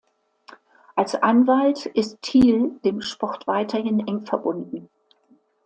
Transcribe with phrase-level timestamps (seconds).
[0.95, 4.89] Als Anwalt ist Thiel dem Sport weiterhin eng verbunden.